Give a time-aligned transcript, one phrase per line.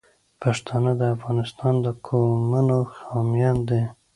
[0.41, 3.81] پښتانه د افغانستان د قومونو حامیان دي.